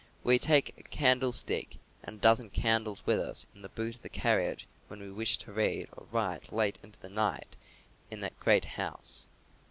We 0.23 0.39
take 0.39 0.73
a 0.79 0.81
candlestick 0.81 1.77
and 2.01 2.15
a 2.15 2.19
dozen 2.19 2.49
candles 2.49 3.05
with 3.05 3.19
us 3.19 3.45
in 3.53 3.61
the 3.61 3.69
boot 3.69 3.93
of 3.93 4.01
the 4.01 4.09
carriage 4.09 4.65
when 4.87 4.99
we 4.99 5.11
wish 5.11 5.37
to 5.37 5.53
read 5.53 5.89
or 5.95 6.07
write 6.11 6.51
late 6.51 6.79
into 6.81 6.99
the 6.99 7.07
night 7.09 7.55
in 8.09 8.19
that 8.21 8.39
great 8.39 8.65
house. 8.65 9.27